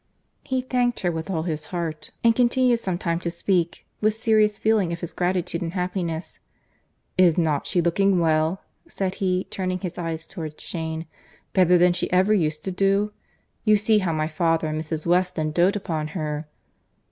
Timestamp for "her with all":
1.01-1.43